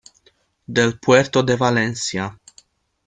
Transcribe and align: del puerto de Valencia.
del 0.65 0.97
puerto 0.99 1.43
de 1.43 1.55
Valencia. 1.55 2.35